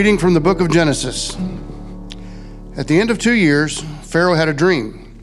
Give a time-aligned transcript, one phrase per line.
[0.00, 1.36] Reading from the book of Genesis.
[2.74, 5.22] At the end of two years, Pharaoh had a dream.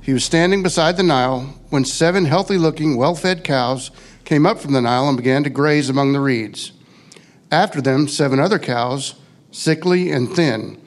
[0.00, 3.90] He was standing beside the Nile when seven healthy looking, well fed cows
[4.24, 6.72] came up from the Nile and began to graze among the reeds.
[7.52, 9.16] After them, seven other cows,
[9.50, 10.80] sickly and thin,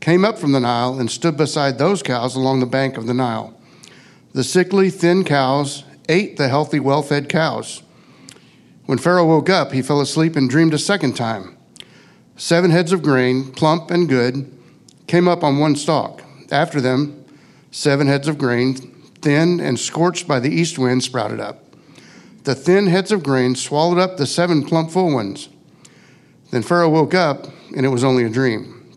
[0.00, 3.14] came up from the Nile and stood beside those cows along the bank of the
[3.14, 3.56] Nile.
[4.32, 7.84] The sickly, thin cows ate the healthy, well fed cows.
[8.86, 11.51] When Pharaoh woke up, he fell asleep and dreamed a second time.
[12.42, 14.50] Seven heads of grain, plump and good,
[15.06, 16.24] came up on one stalk.
[16.50, 17.24] After them,
[17.70, 18.74] seven heads of grain,
[19.22, 21.64] thin and scorched by the east wind, sprouted up.
[22.42, 25.50] The thin heads of grain swallowed up the seven plump full ones.
[26.50, 28.92] Then Pharaoh woke up, and it was only a dream.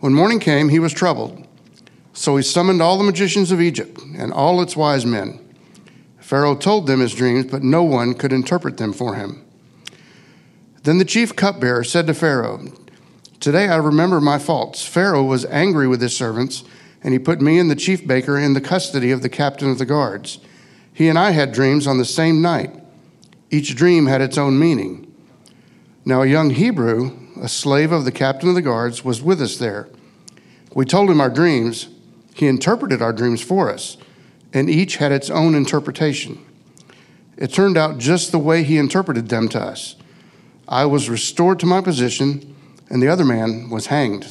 [0.00, 1.46] When morning came, he was troubled.
[2.14, 5.46] So he summoned all the magicians of Egypt and all its wise men.
[6.20, 9.43] Pharaoh told them his dreams, but no one could interpret them for him.
[10.84, 12.72] Then the chief cupbearer said to Pharaoh,
[13.40, 14.86] Today I remember my faults.
[14.86, 16.64] Pharaoh was angry with his servants,
[17.02, 19.78] and he put me and the chief baker in the custody of the captain of
[19.78, 20.38] the guards.
[20.92, 22.72] He and I had dreams on the same night.
[23.50, 25.12] Each dream had its own meaning.
[26.04, 29.56] Now, a young Hebrew, a slave of the captain of the guards, was with us
[29.56, 29.88] there.
[30.74, 31.88] We told him our dreams.
[32.34, 33.96] He interpreted our dreams for us
[34.54, 36.38] and each had its own interpretation.
[37.36, 39.96] It turned out just the way he interpreted them to us.
[40.74, 42.52] I was restored to my position,
[42.90, 44.26] and the other man was hanged.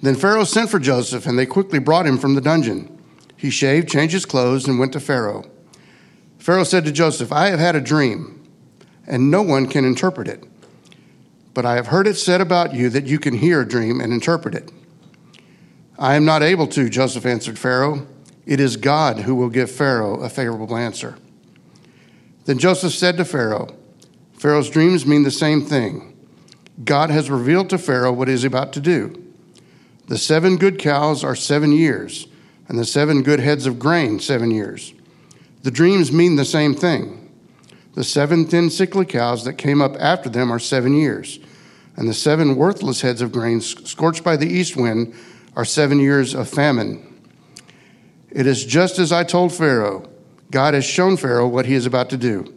[0.00, 3.02] Then Pharaoh sent for Joseph, and they quickly brought him from the dungeon.
[3.36, 5.50] He shaved, changed his clothes, and went to Pharaoh.
[6.38, 8.48] Pharaoh said to Joseph, I have had a dream,
[9.08, 10.44] and no one can interpret it.
[11.52, 14.12] But I have heard it said about you that you can hear a dream and
[14.12, 14.70] interpret it.
[15.98, 18.06] I am not able to, Joseph answered Pharaoh.
[18.46, 21.16] It is God who will give Pharaoh a favorable answer.
[22.44, 23.74] Then Joseph said to Pharaoh,
[24.42, 26.16] Pharaoh's dreams mean the same thing.
[26.84, 29.14] God has revealed to Pharaoh what he is about to do.
[30.08, 32.26] The seven good cows are seven years,
[32.66, 34.94] and the seven good heads of grain, seven years.
[35.62, 37.30] The dreams mean the same thing.
[37.94, 41.38] The seven thin, sickly cows that came up after them are seven years,
[41.94, 45.14] and the seven worthless heads of grain scorched by the east wind
[45.54, 47.30] are seven years of famine.
[48.28, 50.10] It is just as I told Pharaoh.
[50.50, 52.52] God has shown Pharaoh what he is about to do.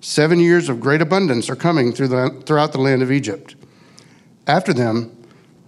[0.00, 3.54] Seven years of great abundance are coming through the, throughout the land of Egypt.
[4.46, 5.16] After them,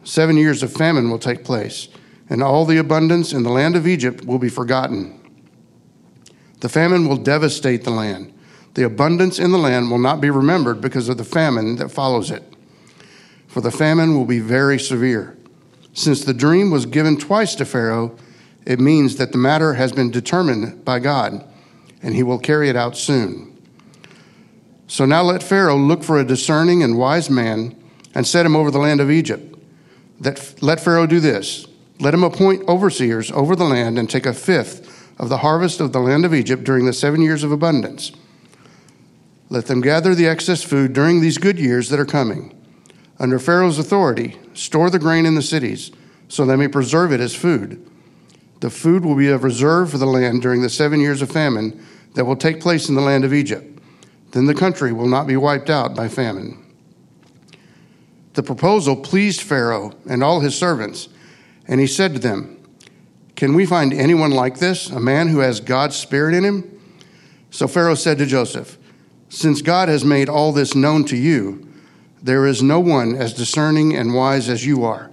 [0.05, 1.89] seven years of famine will take place,
[2.31, 5.21] and all the abundance in the land of Egypt will be forgotten.
[6.61, 8.33] The famine will devastate the land.
[8.75, 12.31] The abundance in the land will not be remembered because of the famine that follows
[12.31, 12.43] it.
[13.49, 15.37] For the famine will be very severe.
[15.93, 18.17] Since the dream was given twice to Pharaoh,
[18.65, 21.47] it means that the matter has been determined by God,
[22.03, 23.52] and he will carry it out soon.
[24.93, 27.75] So now let Pharaoh look for a discerning and wise man
[28.15, 29.59] and set him over the land of Egypt.
[30.21, 31.67] That, let Pharaoh do this
[31.99, 35.95] let him appoint overseers over the land and take a fifth of the harvest of
[35.95, 38.13] the land of Egypt during the seven years of abundance.
[39.49, 42.55] Let them gather the excess food during these good years that are coming.
[43.19, 45.91] Under Pharaoh's authority, store the grain in the cities
[46.29, 47.83] so they may preserve it as food.
[48.61, 51.83] The food will be a reserve for the land during the seven years of famine
[52.15, 53.72] that will take place in the land of Egypt.
[54.33, 56.59] Then the country will not be wiped out by famine.
[58.35, 61.09] The proposal pleased Pharaoh and all his servants,
[61.69, 62.59] and he said to them,
[63.37, 66.81] Can we find anyone like this, a man who has God's Spirit in him?
[67.51, 68.79] So Pharaoh said to Joseph,
[69.29, 71.69] Since God has made all this known to you,
[72.23, 75.11] there is no one as discerning and wise as you are.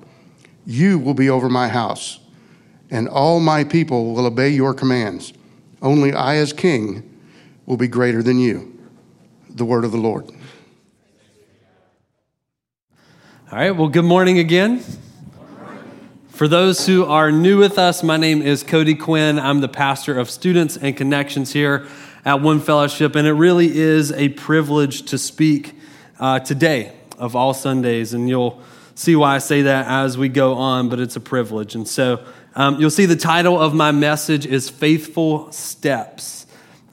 [0.66, 2.20] You will be over my house,
[2.90, 5.34] and all my people will obey your commands.
[5.82, 7.04] Only I, as king,
[7.66, 8.79] will be greater than you.
[9.60, 10.32] The word of the Lord.
[13.52, 14.82] All right, well, good morning again.
[16.30, 19.38] For those who are new with us, my name is Cody Quinn.
[19.38, 21.86] I'm the pastor of students and connections here
[22.24, 25.78] at One Fellowship, and it really is a privilege to speak
[26.22, 28.62] uh, today of all Sundays, and you'll
[28.96, 31.76] see why I say that as we go on, but it's a privilege.
[31.76, 32.24] And so
[32.56, 36.39] um, you'll see the title of my message is Faithful Steps.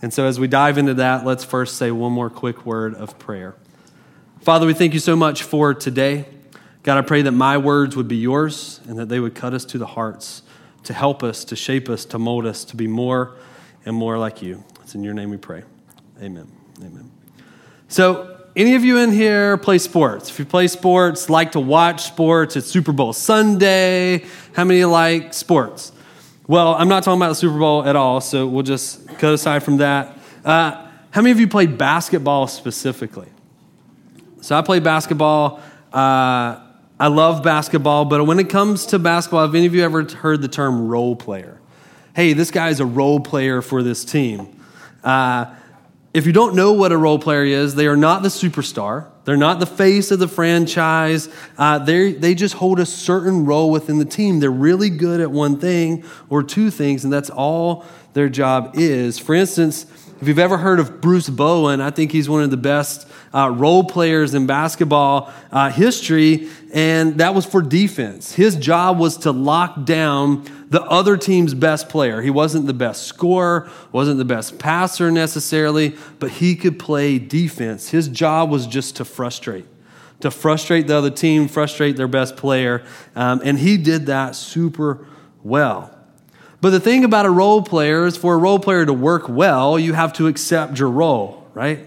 [0.07, 3.19] And so as we dive into that, let's first say one more quick word of
[3.19, 3.57] prayer.
[4.41, 6.27] Father, we thank you so much for today.
[6.85, 9.65] God, I pray that my words would be yours and that they would cut us
[9.65, 10.43] to the hearts
[10.85, 13.35] to help us, to shape us, to mold us, to be more
[13.85, 14.63] and more like you.
[14.85, 15.65] It's in your name we pray.
[16.23, 16.47] Amen.
[16.79, 17.11] Amen.
[17.89, 20.31] So, any of you in here play sports?
[20.31, 24.25] If you play sports, like to watch sports, it's Super Bowl Sunday.
[24.53, 25.91] How many like sports?
[26.49, 29.65] Well, I'm not talking about the Super Bowl at all, so we'll just cut aside
[29.65, 30.17] from that.
[30.45, 33.27] Uh, how many of you played basketball specifically?
[34.43, 35.61] So I play basketball.
[35.93, 36.61] Uh,
[37.01, 40.41] I love basketball, but when it comes to basketball, have any of you ever heard
[40.41, 41.61] the term role player?
[42.15, 44.57] Hey, this guy is a role player for this team.
[45.03, 45.53] Uh,
[46.15, 49.09] if you don't know what a role player is, they are not the superstar.
[49.27, 51.29] They're not the face of the franchise.
[51.59, 54.39] Uh, they just hold a certain role within the team.
[54.39, 57.85] They're really good at one thing or two things, and that's all
[58.15, 59.19] their job is.
[59.19, 59.87] For instance,
[60.21, 63.51] if you've ever heard of Bruce Bowen, I think he's one of the best uh,
[63.51, 68.35] role players in basketball uh, history, and that was for defense.
[68.35, 72.23] His job was to lock down the other team's best player.
[72.23, 77.91] He wasn't the best scorer, wasn't the best passer necessarily, but he could play defense.
[77.91, 79.67] His job was just to frustrate,
[80.21, 82.83] to frustrate the other team, frustrate their best player,
[83.15, 85.07] um, and he did that super
[85.43, 85.96] well.
[86.61, 89.79] But the thing about a role player is for a role player to work well,
[89.79, 91.81] you have to accept your role, right?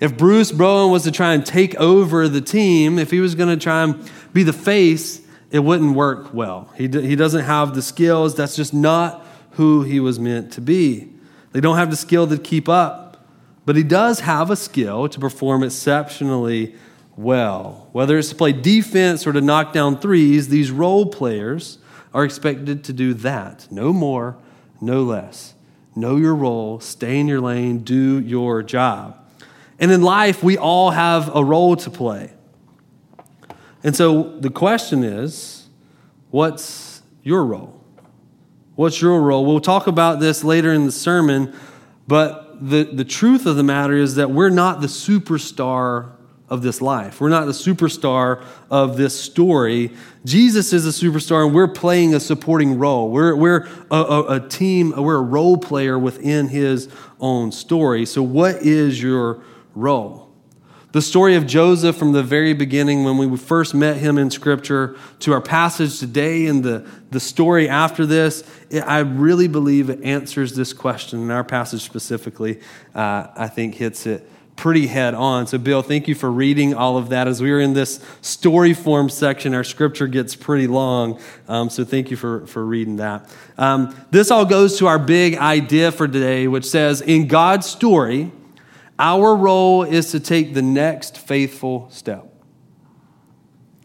[0.00, 3.48] If Bruce Bowen was to try and take over the team, if he was going
[3.48, 6.68] to try and be the face, it wouldn't work well.
[6.76, 8.34] He, d- he doesn't have the skills.
[8.34, 11.10] That's just not who he was meant to be.
[11.52, 13.26] They don't have the skill to keep up,
[13.64, 16.74] but he does have a skill to perform exceptionally
[17.16, 17.88] well.
[17.92, 21.78] Whether it's to play defense or to knock down threes, these role players
[22.14, 23.66] are expected to do that.
[23.70, 24.36] No more,
[24.80, 25.54] no less.
[25.96, 29.18] Know your role, stay in your lane, do your job.
[29.78, 32.32] And in life, we all have a role to play.
[33.82, 35.68] And so the question is
[36.30, 37.84] what's your role?
[38.76, 39.44] What's your role?
[39.44, 41.54] We'll talk about this later in the sermon,
[42.08, 46.13] but the, the truth of the matter is that we're not the superstar
[46.48, 47.20] of this life.
[47.20, 49.90] We're not the superstar of this story.
[50.24, 53.10] Jesus is a superstar, and we're playing a supporting role.
[53.10, 56.88] We're, we're a, a, a, team, we're a role player within his
[57.18, 58.04] own story.
[58.04, 59.42] So, what is your
[59.74, 60.24] role?
[60.92, 64.96] The story of Joseph from the very beginning, when we first met him in Scripture,
[65.20, 70.04] to our passage today and the, the story after this, it, I really believe it
[70.04, 71.20] answers this question.
[71.20, 72.60] In our passage specifically,
[72.94, 75.46] uh, I think hits it pretty head on.
[75.46, 77.28] So, Bill, thank you for reading all of that.
[77.28, 81.20] As we were in this story form section, our scripture gets pretty long.
[81.48, 83.28] Um, so, thank you for, for reading that.
[83.58, 88.32] Um, this all goes to our big idea for today, which says In God's story,
[88.98, 92.26] our role is to take the next faithful step.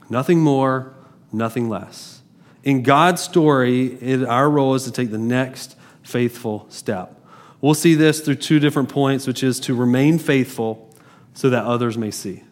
[0.10, 0.94] Nothing more,
[1.32, 2.22] nothing less.
[2.64, 7.19] In God's story, it, our role is to take the next faithful step.
[7.62, 10.94] We'll see this through two different points, which is to remain faithful
[11.34, 12.44] so that others may see.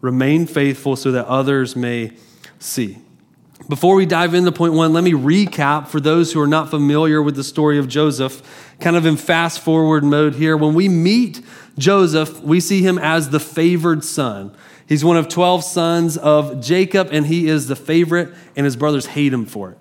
[0.00, 2.12] Remain faithful so that others may
[2.58, 2.98] see.
[3.68, 7.22] Before we dive into point one, let me recap for those who are not familiar
[7.22, 8.42] with the story of Joseph,
[8.78, 10.56] kind of in fast forward mode here.
[10.56, 11.40] When we meet
[11.78, 14.54] Joseph, we see him as the favored son.
[14.86, 19.06] He's one of 12 sons of Jacob, and he is the favorite, and his brothers
[19.06, 19.78] hate him for it.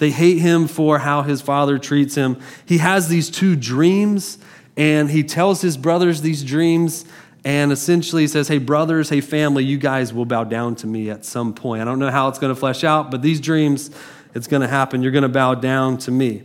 [0.00, 2.40] They hate him for how his father treats him.
[2.64, 4.38] He has these two dreams,
[4.74, 7.04] and he tells his brothers these dreams,
[7.44, 11.26] and essentially says, Hey, brothers, hey, family, you guys will bow down to me at
[11.26, 11.82] some point.
[11.82, 13.90] I don't know how it's going to flesh out, but these dreams,
[14.34, 15.02] it's going to happen.
[15.02, 16.44] You're going to bow down to me.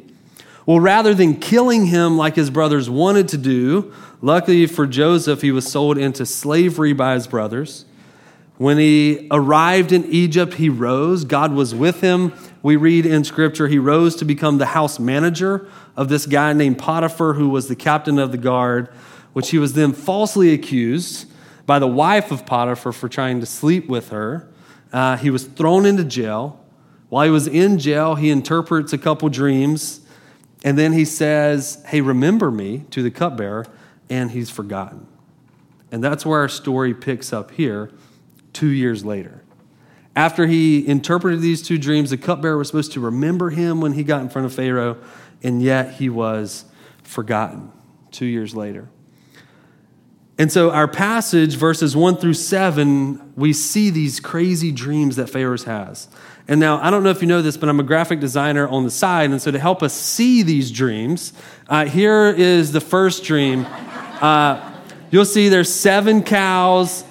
[0.66, 5.54] Well, rather than killing him like his brothers wanted to do, luckily for Joseph, he
[5.54, 7.86] was sold into slavery by his brothers.
[8.58, 11.24] When he arrived in Egypt, he rose.
[11.24, 12.34] God was with him.
[12.66, 16.80] We read in scripture, he rose to become the house manager of this guy named
[16.80, 18.88] Potiphar, who was the captain of the guard,
[19.34, 21.32] which he was then falsely accused
[21.68, 24.52] by the wife of Potiphar for trying to sleep with her.
[24.92, 26.60] Uh, he was thrown into jail.
[27.10, 30.02] While he was in jail, he interprets a couple dreams,
[30.64, 33.68] and then he says, Hey, remember me to the cupbearer,
[34.10, 35.06] and he's forgotten.
[35.92, 37.92] And that's where our story picks up here
[38.54, 39.45] two years later.
[40.16, 44.04] After he interpreted these two dreams, the cupbearer was supposed to remember him when he
[44.04, 44.98] got in front of Pharaoh,
[45.44, 46.66] and yet he was
[47.04, 47.72] forgotten
[48.12, 48.88] two years later.
[50.38, 55.58] And so, our passage, verses one through seven, we see these crazy dreams that Pharaoh
[55.60, 56.10] has.
[56.48, 58.84] And now, I don't know if you know this, but I'm a graphic designer on
[58.84, 59.30] the side.
[59.32, 61.32] And so, to help us see these dreams,
[61.70, 63.66] uh, here is the first dream.
[63.66, 64.74] Uh,
[65.10, 67.06] you'll see there's seven cows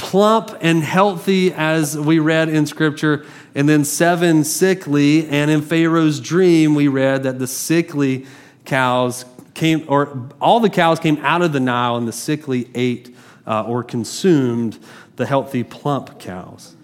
[0.00, 5.28] plump and healthy, as we read in Scripture, and then seven sickly.
[5.28, 8.26] And in Pharaoh's dream, we read that the sickly
[8.64, 13.14] cows came, or all the cows came out of the Nile, and the sickly ate
[13.46, 14.78] uh, or consumed
[15.16, 16.74] the healthy, plump cows.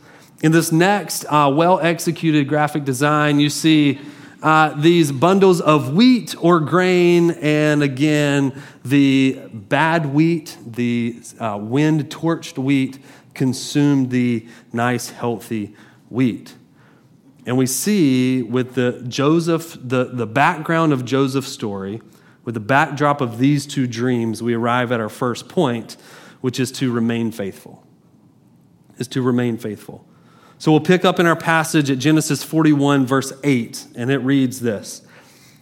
[0.43, 3.99] In this next uh, well executed graphic design, you see
[4.47, 12.09] uh, these bundles of wheat or grain, and again, the bad wheat, the uh, wind
[12.11, 13.01] torched wheat,
[13.35, 15.75] consumed the nice, healthy
[16.11, 16.55] wheat.
[17.45, 22.01] And we see with the Joseph, the, the background of Joseph's story,
[22.45, 25.97] with the backdrop of these two dreams, we arrive at our first point,
[26.41, 27.85] which is to remain faithful.
[28.97, 30.07] Is to remain faithful.
[30.59, 34.61] So we'll pick up in our passage at Genesis 41, verse 8, and it reads
[34.61, 35.03] this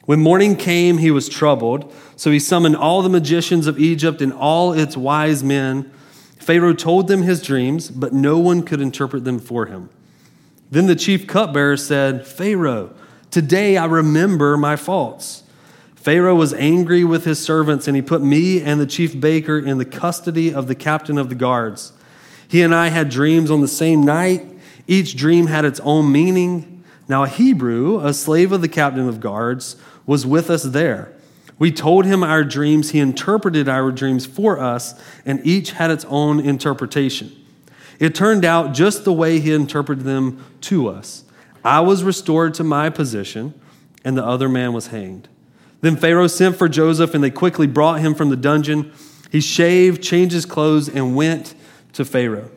[0.04, 4.32] When morning came, he was troubled, so he summoned all the magicians of Egypt and
[4.32, 5.90] all its wise men.
[6.38, 9.88] Pharaoh told them his dreams, but no one could interpret them for him.
[10.70, 12.94] Then the chief cupbearer said, Pharaoh,
[13.30, 15.42] today I remember my faults.
[15.96, 19.78] Pharaoh was angry with his servants, and he put me and the chief baker in
[19.78, 21.92] the custody of the captain of the guards.
[22.46, 24.53] He and I had dreams on the same night.
[24.86, 26.84] Each dream had its own meaning.
[27.08, 29.76] Now, a Hebrew, a slave of the captain of guards,
[30.06, 31.12] was with us there.
[31.58, 32.90] We told him our dreams.
[32.90, 37.32] He interpreted our dreams for us, and each had its own interpretation.
[38.00, 41.24] It turned out just the way he interpreted them to us.
[41.64, 43.54] I was restored to my position,
[44.04, 45.28] and the other man was hanged.
[45.80, 48.92] Then Pharaoh sent for Joseph, and they quickly brought him from the dungeon.
[49.30, 51.54] He shaved, changed his clothes, and went
[51.92, 52.50] to Pharaoh.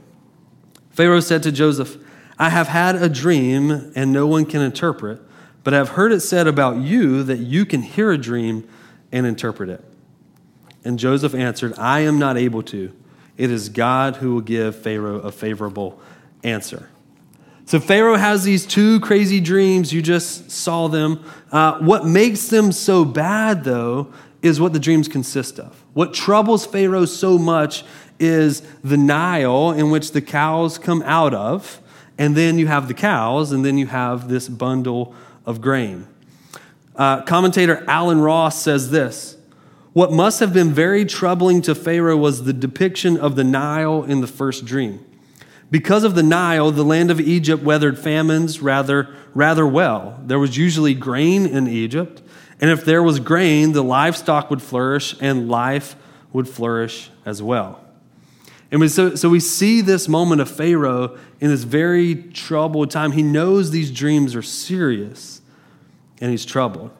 [0.91, 1.97] Pharaoh said to Joseph,
[2.39, 5.21] I have had a dream, and no one can interpret,
[5.63, 8.67] but I have heard it said about you that you can hear a dream
[9.11, 9.83] and interpret it.
[10.83, 12.93] And Joseph answered, I am not able to.
[13.37, 15.99] It is God who will give Pharaoh a favorable
[16.43, 16.89] answer.
[17.65, 19.91] So Pharaoh has these two crazy dreams.
[19.91, 21.23] You just saw them.
[21.51, 25.83] Uh, what makes them so bad, though, is what the dreams consist of.
[25.93, 27.83] What troubles Pharaoh so much
[28.19, 31.81] is the Nile in which the cows come out of,
[32.17, 35.13] and then you have the cows, and then you have this bundle
[35.45, 36.07] of grain.
[36.95, 39.37] Uh, commentator Allen Ross says this
[39.93, 44.21] What must have been very troubling to Pharaoh was the depiction of the Nile in
[44.21, 45.03] the first dream.
[45.69, 50.19] Because of the Nile, the land of Egypt weathered famines rather, rather well.
[50.25, 52.21] There was usually grain in Egypt,
[52.61, 55.95] and if there was grain, the livestock would flourish and life
[56.31, 57.86] would flourish as well.
[58.71, 63.13] And so, so we see this moment of Pharaoh in this very troubled time.
[63.13, 65.41] He knows these dreams are serious
[66.19, 66.91] and he's troubled.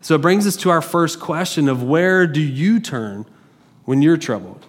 [0.00, 3.26] So it brings us to our first question of where do you turn
[3.84, 4.64] when you're troubled?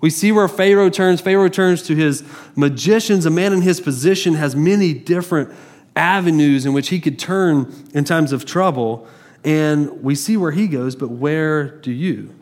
[0.00, 1.20] We see where Pharaoh turns.
[1.20, 2.22] Pharaoh turns to his
[2.54, 3.26] magicians.
[3.26, 5.52] A man in his position has many different
[5.96, 9.08] avenues in which he could turn in times of trouble.
[9.42, 12.34] And we see where he goes, but where do you?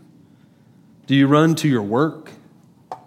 [1.06, 2.30] Do you run to your work?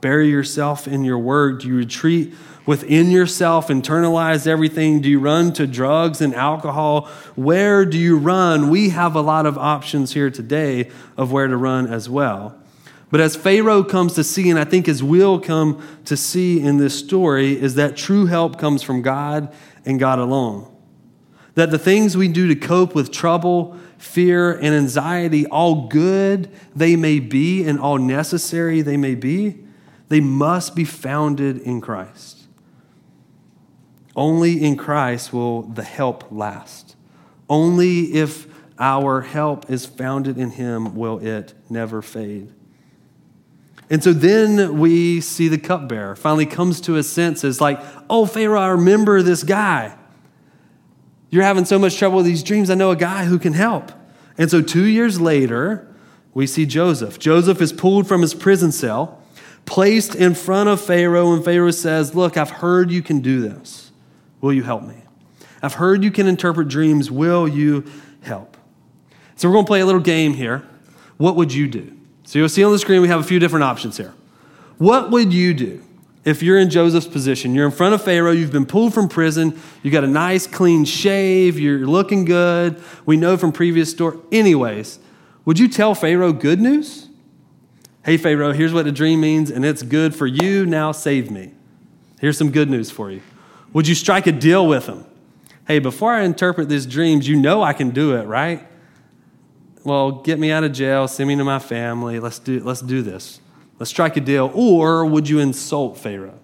[0.02, 1.62] Bury yourself in your work?
[1.62, 2.34] Do you retreat
[2.66, 5.02] within yourself, internalize everything?
[5.02, 7.06] Do you run to drugs and alcohol?
[7.36, 8.70] Where do you run?
[8.70, 12.56] We have a lot of options here today of where to run as well.
[13.10, 16.78] But as Pharaoh comes to see, and I think as we'll come to see in
[16.78, 19.54] this story, is that true help comes from God
[19.86, 20.70] and God alone.
[21.56, 26.98] That the things we do to cope with trouble, fear, and anxiety, all good they
[26.98, 29.64] may be and all necessary they may be,
[30.10, 32.48] they must be founded in Christ.
[34.16, 36.96] Only in Christ will the help last.
[37.50, 38.48] Only if
[38.80, 42.52] our help is founded in Him will it never fade.
[43.90, 48.60] And so then we see the cupbearer finally comes to his senses like, oh, Pharaoh,
[48.60, 49.96] I remember this guy.
[51.30, 52.70] You're having so much trouble with these dreams.
[52.70, 53.92] I know a guy who can help.
[54.38, 55.88] And so two years later,
[56.34, 57.18] we see Joseph.
[57.18, 59.22] Joseph is pulled from his prison cell,
[59.68, 63.92] placed in front of Pharaoh, and Pharaoh says, Look, I've heard you can do this.
[64.42, 64.96] Will you help me?
[65.62, 67.12] I've heard you can interpret dreams.
[67.12, 67.84] Will you
[68.22, 68.58] help?
[69.36, 70.64] So we're going to play a little game here.
[71.18, 71.96] What would you do?
[72.24, 74.14] So you'll see on the screen we have a few different options here.
[74.78, 75.84] What would you do
[76.24, 77.54] if you're in Joseph's position?
[77.54, 80.86] You're in front of Pharaoh, you've been pulled from prison, you got a nice clean
[80.86, 82.82] shave, you're looking good.
[83.06, 84.18] We know from previous story.
[84.32, 85.00] Anyways,
[85.46, 87.07] would you tell Pharaoh good news?
[88.08, 90.66] Hey, Pharaoh, here's what the dream means, and it's good for you.
[90.66, 91.52] Now save me.
[92.20, 93.22] Here's some good news for you.
[93.74, 95.06] Would you strike a deal with him?
[95.68, 98.68] Hey, before I interpret these dreams, you know I can do it, right?
[99.88, 103.02] well, get me out of jail, send me to my family, let's do, let's do
[103.02, 103.40] this.
[103.80, 104.52] Let's strike a deal.
[104.54, 106.40] Or would you insult Pharaoh?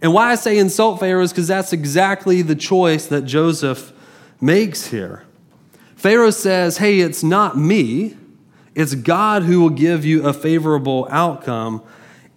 [0.00, 3.92] And why I say insult Pharaoh is because that's exactly the choice that Joseph
[4.40, 5.24] makes here.
[5.96, 8.16] Pharaoh says, Hey, it's not me,
[8.76, 11.82] it's God who will give you a favorable outcome.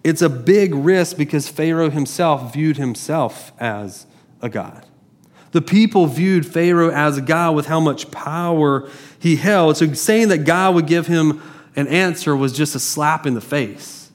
[0.02, 4.06] It's a big risk because Pharaoh himself viewed himself as
[4.40, 4.86] a God.
[5.52, 9.76] The people viewed Pharaoh as a God with how much power he held.
[9.76, 11.42] So saying that God would give him
[11.76, 14.10] an answer was just a slap in the face.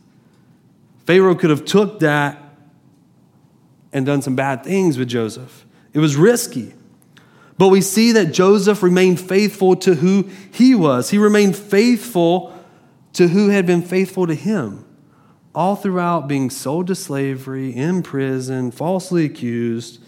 [1.06, 2.42] Pharaoh could have took that
[3.94, 5.64] and done some bad things with Joseph.
[5.94, 6.74] It was risky.
[7.58, 11.10] But we see that Joseph remained faithful to who he was.
[11.10, 12.54] He remained faithful
[13.14, 14.86] to who had been faithful to him,
[15.54, 20.02] all throughout being sold to slavery, in prison, falsely accused.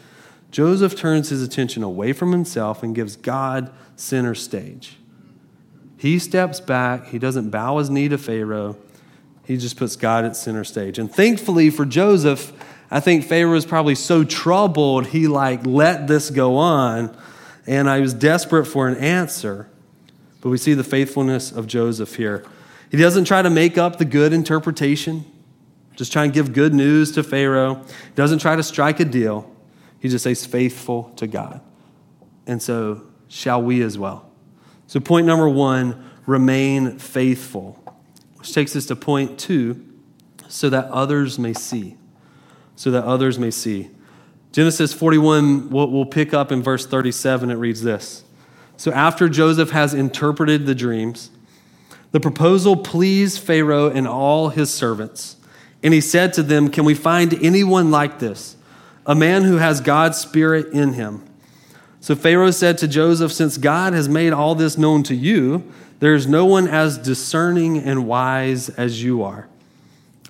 [0.51, 4.98] Joseph turns his attention away from himself and gives God center stage.
[5.98, 8.77] He steps back, he doesn't bow his knee to Pharaoh,
[9.46, 11.00] he just puts God at center stage.
[11.00, 12.51] And thankfully for Joseph,
[12.92, 17.18] I think Pharaoh was probably so troubled, he like let this go on,
[17.68, 19.70] and I was desperate for an answer.
[20.42, 22.46] But we see the faithfulness of Joseph here.
[22.90, 25.26] He doesn't try to make up the good interpretation,
[25.96, 27.76] just try and give good news to Pharaoh.
[27.76, 29.54] He doesn't try to strike a deal.
[30.00, 31.60] He just stays faithful to God.
[32.46, 34.32] And so shall we as well.
[34.86, 37.84] So, point number one remain faithful,
[38.36, 39.84] which takes us to point two
[40.48, 41.98] so that others may see.
[42.78, 43.90] So that others may see.
[44.51, 47.51] Genesis 41, we'll, pick up in verse 37.
[47.51, 48.24] It reads this
[48.75, 51.30] So, after Joseph has interpreted the dreams,
[52.12, 55.36] the proposal pleased Pharaoh and all his servants.
[55.84, 58.56] And he said to them, Can we find anyone like this,
[59.06, 61.24] a man who has God's Spirit in him?
[62.00, 66.16] So Pharaoh said to Joseph, Since God has made all this known to you, there
[66.16, 69.48] is no one as discerning and wise as you are.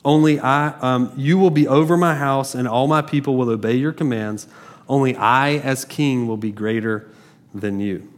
[0.07, 3.75] Only I, um, you will be over my house, and all my people will obey
[3.75, 4.47] your commands.
[4.87, 7.11] Only I, as king, will be greater
[7.53, 8.09] than you.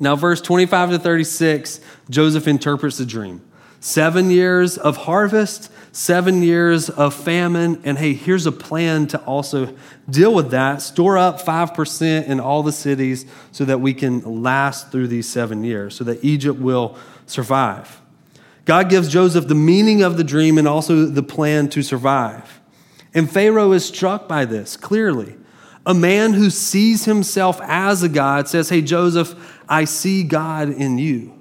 [0.00, 3.42] Now, verse 25 to 36, Joseph interprets the dream.
[3.78, 9.76] Seven years of harvest, seven years of famine, and hey, here's a plan to also
[10.08, 10.80] deal with that.
[10.80, 15.62] Store up 5% in all the cities so that we can last through these seven
[15.62, 18.00] years, so that Egypt will survive.
[18.66, 22.60] God gives Joseph the meaning of the dream and also the plan to survive.
[23.14, 25.36] And Pharaoh is struck by this clearly.
[25.86, 30.98] A man who sees himself as a God says, Hey, Joseph, I see God in
[30.98, 31.32] you.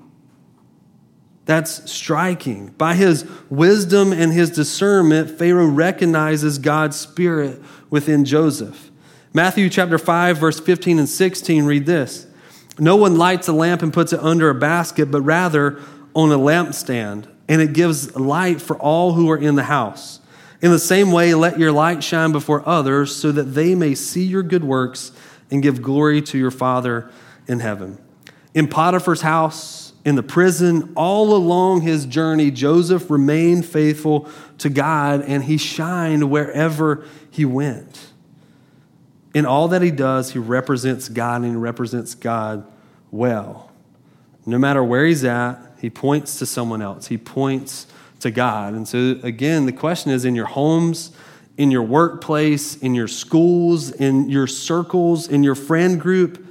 [1.46, 2.68] That's striking.
[2.78, 8.92] By his wisdom and his discernment, Pharaoh recognizes God's spirit within Joseph.
[9.34, 12.28] Matthew chapter 5, verse 15 and 16 read this
[12.80, 15.82] No one lights a lamp and puts it under a basket, but rather
[16.16, 20.22] on a lampstand, and it gives light for all who are in the house.
[20.62, 24.24] In the same way, let your light shine before others so that they may see
[24.24, 25.12] your good works
[25.52, 27.12] and give glory to your Father
[27.48, 28.00] in heaven.
[28.54, 35.22] In Potiphar's house, in the prison, all along his journey, Joseph remained faithful to God
[35.22, 38.12] and he shined wherever he went.
[39.34, 42.66] In all that he does, he represents God and he represents God
[43.12, 43.72] well.
[44.46, 47.06] No matter where he's at, he points to someone else.
[47.06, 47.86] He points
[48.20, 48.74] to God.
[48.74, 51.12] And so, again, the question is in your homes,
[51.58, 56.44] in your workplace, in your schools, in your circles, in your friend group,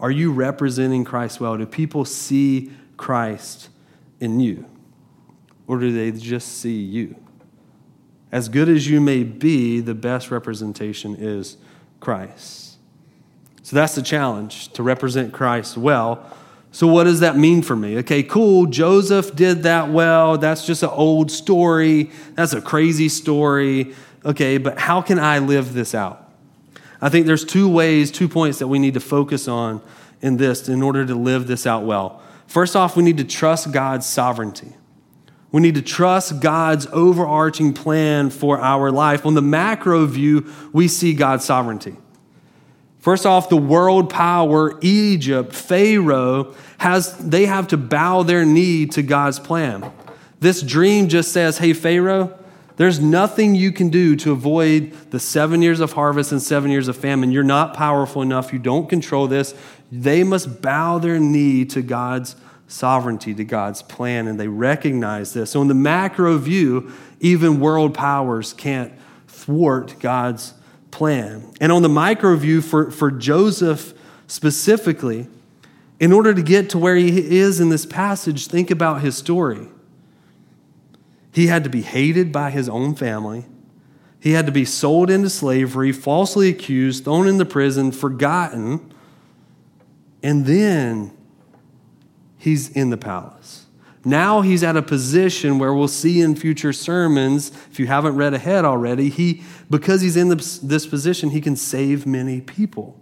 [0.00, 1.56] are you representing Christ well?
[1.56, 3.70] Do people see Christ
[4.20, 4.66] in you?
[5.66, 7.16] Or do they just see you?
[8.30, 11.56] As good as you may be, the best representation is
[12.00, 12.76] Christ.
[13.62, 16.30] So that's the challenge to represent Christ well
[16.74, 17.98] so, what does that mean for me?
[17.98, 18.66] Okay, cool.
[18.66, 20.38] Joseph did that well.
[20.38, 22.10] That's just an old story.
[22.34, 23.94] That's a crazy story.
[24.24, 26.28] Okay, but how can I live this out?
[27.00, 29.82] I think there's two ways, two points that we need to focus on
[30.20, 32.20] in this in order to live this out well.
[32.48, 34.72] First off, we need to trust God's sovereignty.
[35.52, 39.24] We need to trust God's overarching plan for our life.
[39.24, 41.94] On the macro view, we see God's sovereignty.
[43.04, 49.02] First off, the world power, Egypt, Pharaoh, has, they have to bow their knee to
[49.02, 49.92] God's plan.
[50.40, 52.34] This dream just says, hey, Pharaoh,
[52.76, 56.88] there's nothing you can do to avoid the seven years of harvest and seven years
[56.88, 57.30] of famine.
[57.30, 58.54] You're not powerful enough.
[58.54, 59.54] You don't control this.
[59.92, 62.36] They must bow their knee to God's
[62.68, 65.50] sovereignty, to God's plan, and they recognize this.
[65.50, 66.90] So, in the macro view,
[67.20, 68.94] even world powers can't
[69.28, 70.54] thwart God's
[70.94, 71.52] plan.
[71.60, 73.92] And on the micro view, for, for Joseph
[74.26, 75.28] specifically,
[76.00, 79.68] in order to get to where he is in this passage, think about his story.
[81.32, 83.44] He had to be hated by his own family.
[84.20, 88.94] He had to be sold into slavery, falsely accused, thrown into prison, forgotten.
[90.22, 91.12] And then
[92.38, 93.66] he's in the palace.
[94.04, 98.34] Now he's at a position where we'll see in future sermons, if you haven't read
[98.34, 99.42] ahead already, he,
[99.78, 102.96] because he's in this, position, he can save many people.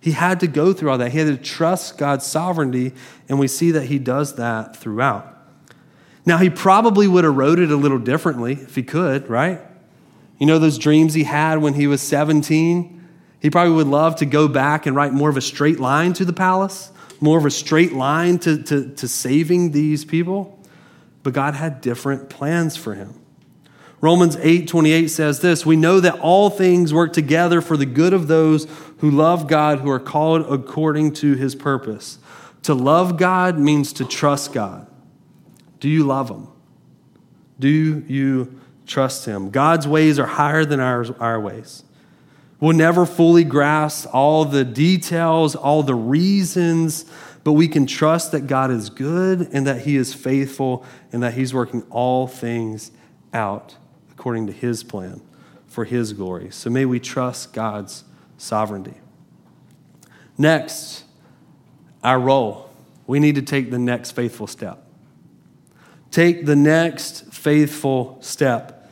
[0.00, 1.12] He had to go through all that.
[1.12, 2.94] He had to trust God's sovereignty,
[3.28, 5.28] and we see that he does that throughout.
[6.24, 9.60] Now, he probably would have wrote it a little differently if he could, right?
[10.38, 13.08] You know those dreams he had when he was 17?
[13.40, 16.24] He probably would love to go back and write more of a straight line to
[16.24, 20.58] the palace, more of a straight line to, to, to saving these people.
[21.22, 23.21] But God had different plans for him.
[24.02, 28.12] Romans 8 28 says this We know that all things work together for the good
[28.12, 28.66] of those
[28.98, 32.18] who love God, who are called according to his purpose.
[32.64, 34.88] To love God means to trust God.
[35.78, 36.48] Do you love him?
[37.60, 39.50] Do you trust him?
[39.50, 41.84] God's ways are higher than our, our ways.
[42.58, 47.04] We'll never fully grasp all the details, all the reasons,
[47.44, 51.34] but we can trust that God is good and that he is faithful and that
[51.34, 52.90] he's working all things
[53.32, 53.76] out
[54.22, 55.20] according to his plan
[55.66, 56.48] for his glory.
[56.52, 58.04] So may we trust God's
[58.38, 58.94] sovereignty.
[60.38, 61.02] Next,
[62.04, 62.70] our role.
[63.08, 64.86] We need to take the next faithful step.
[66.12, 68.88] Take the next faithful step.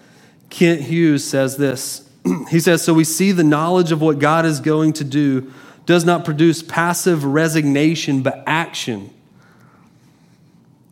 [0.48, 2.10] Kent Hughes says this.
[2.50, 5.52] he says, So we see the knowledge of what God is going to do
[5.86, 9.14] does not produce passive resignation, but action.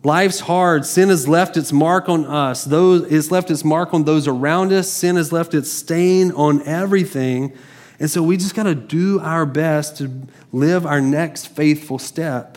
[0.09, 0.87] Life's hard.
[0.87, 2.65] Sin has left its mark on us.
[2.65, 4.91] Those, it's left its mark on those around us.
[4.91, 7.53] Sin has left its stain on everything.
[8.01, 10.11] And so we just got to do our best to
[10.51, 12.57] live our next faithful step.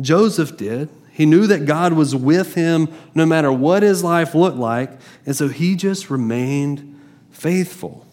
[0.00, 0.88] Joseph did.
[1.12, 4.92] He knew that God was with him no matter what his life looked like.
[5.26, 6.98] And so he just remained
[7.32, 8.06] faithful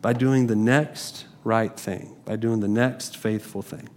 [0.00, 3.90] by doing the next right thing, by doing the next faithful thing.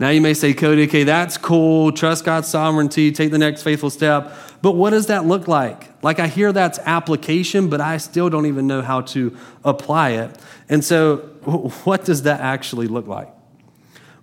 [0.00, 1.92] Now you may say, Cody, okay, that's cool.
[1.92, 4.34] Trust God's sovereignty, take the next faithful step.
[4.62, 6.02] But what does that look like?
[6.02, 10.38] Like I hear that's application, but I still don't even know how to apply it.
[10.70, 11.16] And so,
[11.84, 13.28] what does that actually look like?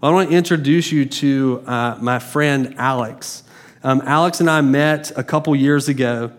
[0.01, 3.43] Well, I want to introduce you to uh, my friend Alex.
[3.83, 6.31] Um, Alex and I met a couple years ago,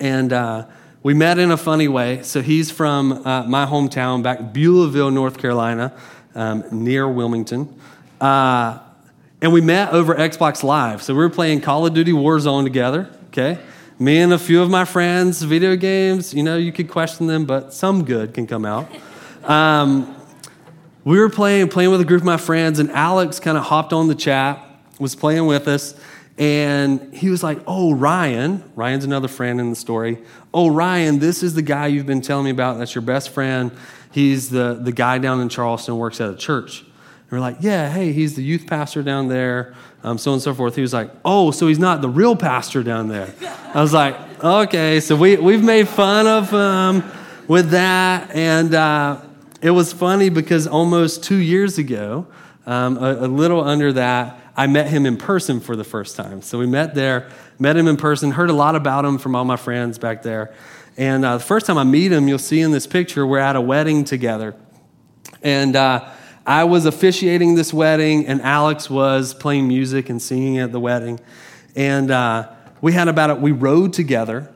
[0.00, 0.66] and uh,
[1.02, 2.22] we met in a funny way.
[2.22, 5.94] So he's from uh, my hometown, back Beulaville, North Carolina,
[6.34, 7.78] um, near Wilmington.
[8.20, 8.80] Uh,
[9.40, 11.02] and we met over Xbox Live.
[11.02, 13.58] So we were playing Call of Duty Warzone together, okay?
[13.98, 17.44] Me and a few of my friends, video games, you know, you could question them,
[17.44, 18.90] but some good can come out.
[19.44, 20.14] Um,
[21.04, 23.94] we were playing, playing with a group of my friends, and Alex kind of hopped
[23.94, 24.62] on the chat,
[24.98, 25.98] was playing with us,
[26.36, 30.18] and he was like, Oh, Ryan, Ryan's another friend in the story.
[30.52, 32.78] Oh, Ryan, this is the guy you've been telling me about.
[32.78, 33.72] That's your best friend.
[34.12, 36.84] He's the, the guy down in Charleston, works at a church.
[37.30, 40.42] And we're like, yeah, hey, he's the youth pastor down there, um, so on and
[40.42, 40.74] so forth.
[40.74, 43.34] He was like, oh, so he's not the real pastor down there.
[43.74, 47.10] I was like, okay, so we, we've made fun of him
[47.46, 48.30] with that.
[48.34, 49.20] And uh,
[49.60, 52.26] it was funny because almost two years ago,
[52.64, 56.40] um, a, a little under that, I met him in person for the first time.
[56.40, 59.44] So we met there, met him in person, heard a lot about him from all
[59.44, 60.54] my friends back there.
[60.96, 63.54] And uh, the first time I meet him, you'll see in this picture, we're at
[63.54, 64.56] a wedding together.
[65.42, 66.10] And uh,
[66.48, 71.20] I was officiating this wedding, and Alex was playing music and singing at the wedding.
[71.76, 74.50] And uh, we had about a, we rode together,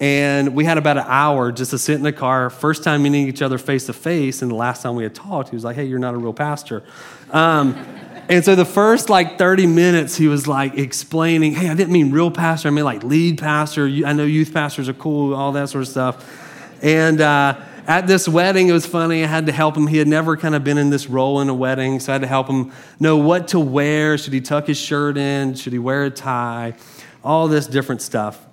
[0.00, 2.50] and we had about an hour just to sit in the car.
[2.50, 5.50] First time meeting each other face to face, and the last time we had talked,
[5.50, 6.82] he was like, "Hey, you're not a real pastor."
[7.30, 7.76] Um,
[8.28, 12.10] and so the first like 30 minutes, he was like explaining, "Hey, I didn't mean
[12.10, 12.66] real pastor.
[12.66, 13.84] I mean like lead pastor.
[13.86, 16.42] I know youth pastors are cool, all that sort of stuff."
[16.82, 19.22] And uh, at this wedding, it was funny.
[19.22, 19.86] I had to help him.
[19.86, 22.22] He had never kind of been in this role in a wedding, so I had
[22.22, 24.18] to help him know what to wear.
[24.18, 25.54] Should he tuck his shirt in?
[25.54, 26.74] Should he wear a tie?
[27.22, 28.44] All this different stuff.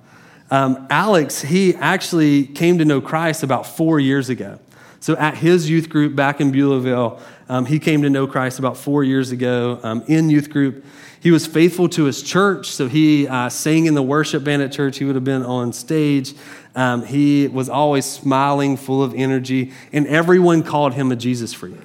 [0.52, 4.60] Um, Alex, he actually came to know Christ about four years ago.
[5.00, 7.20] So at his youth group back in Beulaville,
[7.50, 10.86] um, he came to know Christ about four years ago um, in youth group.
[11.24, 14.74] He was faithful to his church, so he uh, sang in the worship band at
[14.74, 14.98] church.
[14.98, 16.34] He would have been on stage.
[16.76, 21.78] Um, he was always smiling, full of energy, and everyone called him a Jesus freak.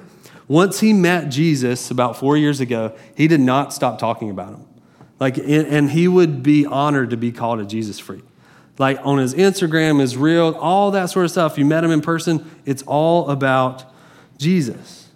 [0.48, 4.66] Once he met Jesus about four years ago, he did not stop talking about him.
[5.20, 8.24] Like, and he would be honored to be called a Jesus freak.
[8.76, 11.56] Like on his Instagram, his real, all that sort of stuff.
[11.56, 13.84] You met him in person, it's all about
[14.36, 15.06] Jesus.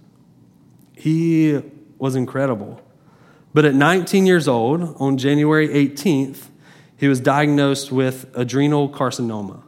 [0.95, 1.61] He
[1.99, 2.81] was incredible.
[3.55, 6.49] But at 19 years old, on January 18th,
[6.97, 9.63] he was diagnosed with adrenal carcinoma.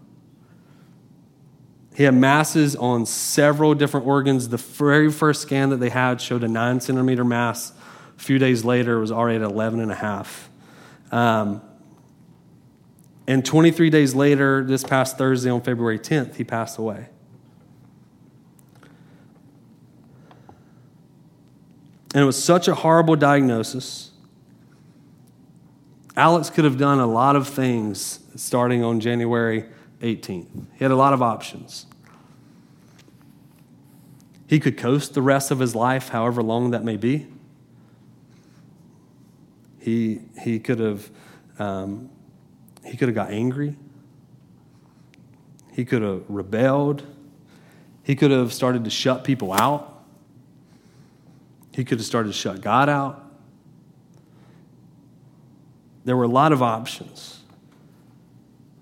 [1.95, 4.49] He had masses on several different organs.
[4.49, 7.73] The very first scan that they had showed a nine centimeter mass.
[8.17, 10.49] A few days later, it was already at 11 and a half.
[11.13, 11.63] Um,
[13.27, 17.09] and 23 days later, this past Thursday on February 10th, he passed away.
[22.15, 24.13] And it was such a horrible diagnosis
[26.17, 29.65] Alex could have done a lot of things starting on January
[30.01, 30.47] 18th.
[30.75, 31.87] He had a lot of options.
[34.47, 37.27] He could coast the rest of his life, however long that may be.
[39.81, 41.11] He, he could have
[41.59, 42.11] um,
[42.85, 43.77] he could have got angry.
[45.73, 47.05] He could have rebelled.
[48.03, 49.94] He could have started to shut people out.
[51.75, 53.21] He could have started to shut God out.
[56.05, 57.41] There were a lot of options.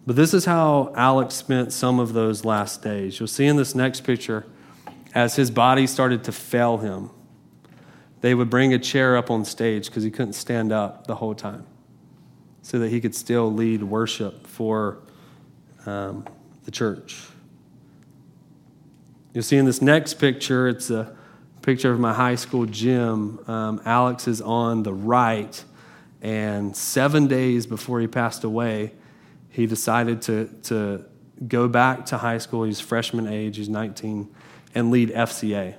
[0.06, 3.18] But this is how Alex spent some of those last days.
[3.18, 4.44] You'll see in this next picture,
[5.14, 7.08] as his body started to fail him,
[8.20, 11.34] they would bring a chair up on stage because he couldn't stand up the whole
[11.34, 11.64] time
[12.60, 14.98] so that he could still lead worship for
[15.86, 16.26] um,
[16.66, 17.22] the church.
[19.32, 21.16] You'll see in this next picture, it's a
[21.62, 23.38] picture of my high school gym.
[23.48, 25.64] Um, Alex is on the right,
[26.20, 28.92] and seven days before he passed away,
[29.48, 31.04] he decided to, to
[31.46, 32.64] go back to high school.
[32.64, 34.28] He's freshman age, he's 19,
[34.74, 35.76] and lead FCA.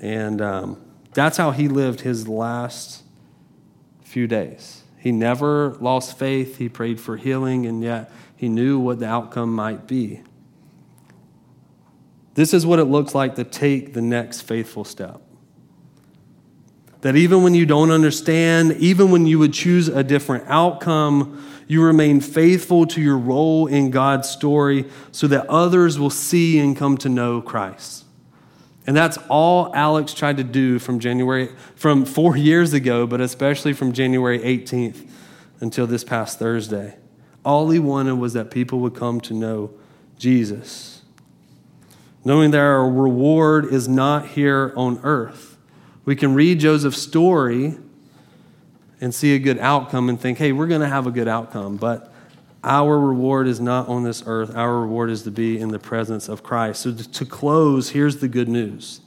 [0.00, 3.02] And um, that's how he lived his last
[4.02, 4.82] few days.
[4.98, 6.58] He never lost faith.
[6.58, 10.22] He prayed for healing, and yet he knew what the outcome might be.
[12.38, 15.20] This is what it looks like to take the next faithful step.
[17.00, 21.82] That even when you don't understand, even when you would choose a different outcome, you
[21.82, 26.96] remain faithful to your role in God's story so that others will see and come
[26.98, 28.04] to know Christ.
[28.86, 33.72] And that's all Alex tried to do from January, from four years ago, but especially
[33.72, 35.10] from January 18th
[35.58, 36.98] until this past Thursday.
[37.44, 39.72] All he wanted was that people would come to know
[40.18, 40.97] Jesus.
[42.28, 45.56] Knowing that our reward is not here on earth.
[46.04, 47.78] We can read Joseph's story
[49.00, 51.78] and see a good outcome and think, hey, we're going to have a good outcome.
[51.78, 52.12] But
[52.62, 54.54] our reward is not on this earth.
[54.54, 56.82] Our reward is to be in the presence of Christ.
[56.82, 59.00] So, to close, here's the good news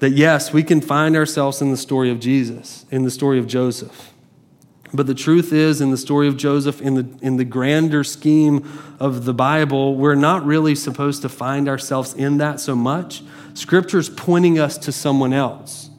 [0.00, 3.46] that yes, we can find ourselves in the story of Jesus, in the story of
[3.46, 4.12] Joseph.
[4.92, 8.68] But the truth is, in the story of Joseph, in the, in the grander scheme
[8.98, 13.22] of the Bible, we're not really supposed to find ourselves in that so much.
[13.54, 15.90] Scripture's pointing us to someone else.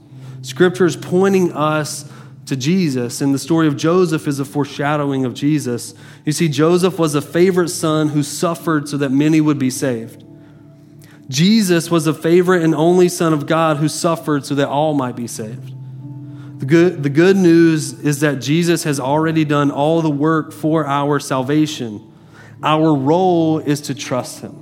[0.42, 2.12] Scripture's pointing us
[2.48, 5.94] to Jesus, and the story of Joseph is a foreshadowing of Jesus.
[6.26, 10.26] You see, Joseph was a favorite son who suffered so that many would be saved.
[11.30, 15.16] Jesus was a favorite and only Son of God who suffered so that all might
[15.16, 15.74] be saved.
[16.62, 20.86] The good, the good news is that Jesus has already done all the work for
[20.86, 22.14] our salvation.
[22.62, 24.62] Our role is to trust Him.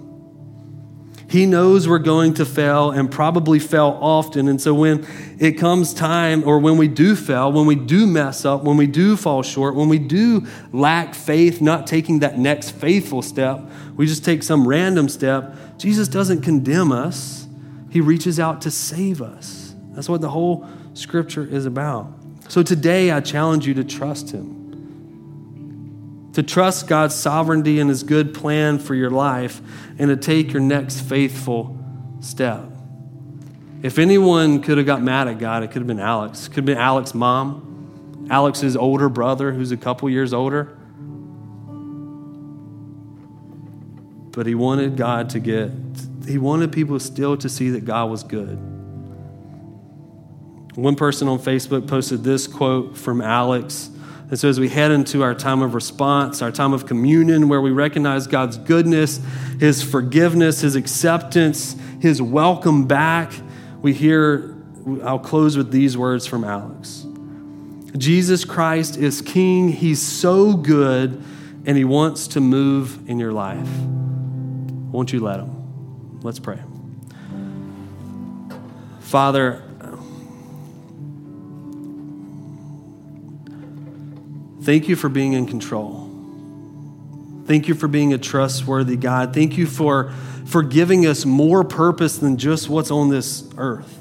[1.29, 4.47] He knows we're going to fail and probably fail often.
[4.47, 5.05] And so when
[5.39, 8.87] it comes time, or when we do fail, when we do mess up, when we
[8.87, 13.59] do fall short, when we do lack faith, not taking that next faithful step,
[13.97, 17.45] we just take some random step, Jesus doesn't condemn us.
[17.89, 19.75] He reaches out to save us.
[19.91, 22.11] That's what the whole scripture is about.
[22.47, 24.59] So today I challenge you to trust Him
[26.33, 29.61] to trust God's sovereignty and His good plan for your life,
[29.97, 31.77] and to take your next faithful
[32.21, 32.63] step.
[33.81, 36.47] If anyone could have got mad at God, it could have been Alex.
[36.47, 40.77] It could have been Alex's mom, Alex's older brother, who's a couple years older.
[44.31, 45.71] But he wanted God to get,
[46.25, 48.78] he wanted people still to see that God was good.
[50.81, 53.89] One person on Facebook posted this quote from Alex
[54.29, 57.61] and so, as we head into our time of response, our time of communion, where
[57.61, 59.19] we recognize God's goodness,
[59.59, 63.33] His forgiveness, His acceptance, His welcome back,
[63.81, 64.55] we hear,
[65.03, 67.05] I'll close with these words from Alex
[67.97, 69.69] Jesus Christ is King.
[69.69, 71.23] He's so good,
[71.65, 73.67] and He wants to move in your life.
[74.91, 76.19] Won't you let Him?
[76.21, 76.59] Let's pray.
[78.99, 79.63] Father,
[84.69, 86.07] Thank you for being in control.
[87.47, 89.33] Thank you for being a trustworthy God.
[89.33, 90.11] Thank you for,
[90.45, 93.97] for giving us more purpose than just what's on this earth.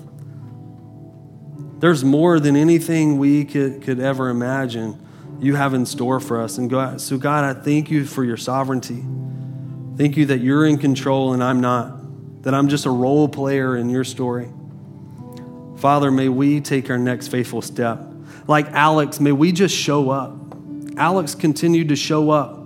[1.79, 5.01] There's more than anything we could, could ever imagine
[5.41, 6.59] you have in store for us.
[6.59, 9.03] And God, so, God, I thank you for your sovereignty.
[9.97, 13.75] Thank you that you're in control and I'm not, that I'm just a role player
[13.75, 14.51] in your story.
[15.79, 18.05] Father, may we take our next faithful step.
[18.47, 20.38] Like Alex, may we just show up.
[20.99, 22.59] Alex continued to show up,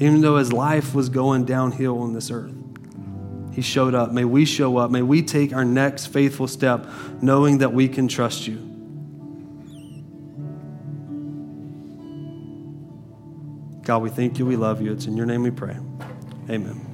[0.00, 2.54] even though his life was going downhill on this earth.
[3.52, 4.12] He showed up.
[4.12, 4.90] May we show up.
[4.90, 6.86] May we take our next faithful step
[7.20, 8.56] knowing that we can trust you.
[13.82, 14.46] God, we thank you.
[14.46, 14.92] We love you.
[14.92, 15.76] It's in your name we pray.
[16.50, 16.93] Amen.